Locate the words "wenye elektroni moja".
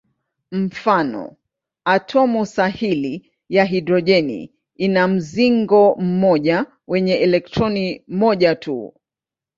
6.87-8.55